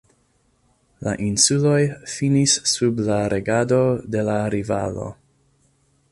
[1.07, 1.81] La insuloj
[2.13, 3.81] finis sub la regado
[4.15, 5.07] de la rivalo.